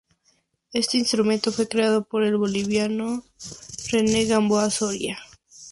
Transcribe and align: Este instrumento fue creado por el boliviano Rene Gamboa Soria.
Este 0.73 0.97
instrumento 0.97 1.51
fue 1.51 1.67
creado 1.67 2.05
por 2.05 2.23
el 2.23 2.35
boliviano 2.35 3.23
Rene 3.91 4.25
Gamboa 4.25 4.71
Soria. 4.71 5.19